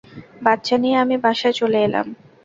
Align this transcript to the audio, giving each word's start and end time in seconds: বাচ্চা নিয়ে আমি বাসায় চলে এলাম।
বাচ্চা 0.43 0.75
নিয়ে 0.83 0.97
আমি 1.03 1.15
বাসায় 1.23 1.55
চলে 1.59 1.79
এলাম। 1.87 2.07